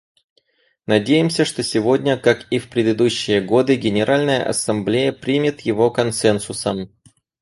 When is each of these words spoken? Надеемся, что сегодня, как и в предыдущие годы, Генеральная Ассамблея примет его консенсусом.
Надеемся, 0.87 1.45
что 1.45 1.61
сегодня, 1.61 2.17
как 2.17 2.47
и 2.49 2.57
в 2.57 2.69
предыдущие 2.71 3.39
годы, 3.39 3.75
Генеральная 3.75 4.43
Ассамблея 4.43 5.11
примет 5.13 5.61
его 5.61 5.91
консенсусом. 5.91 6.89